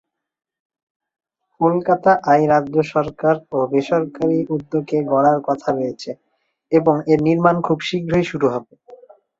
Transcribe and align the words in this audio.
কলকাতা 1.61 2.11
আই 2.31 2.41
রাজ্য 2.51 2.75
সরকার 2.93 3.35
ও 3.51 3.67
বেসরকারি 3.71 4.39
উদ্যোগে 4.55 4.99
গড়ার 5.11 5.39
কথা 5.47 5.69
রয়েছে 5.71 6.11
এবং 6.71 6.95
এর 7.11 7.19
নির্মাণ 7.27 7.55
খুব 7.67 7.77
শীঘ্রই 7.87 8.25
শুরু 8.31 8.47
হবে। 8.53 8.73